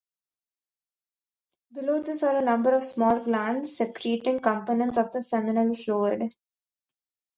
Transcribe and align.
Below 1.73 2.01
this 2.01 2.23
are 2.23 2.35
a 2.35 2.41
number 2.43 2.73
of 2.73 2.81
small 2.83 3.23
glands 3.23 3.77
secreting 3.77 4.39
components 4.39 4.97
of 4.97 5.11
the 5.11 5.21
seminal 5.21 5.75
fluid. 5.75 6.33